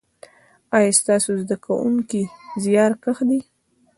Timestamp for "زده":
1.41-1.55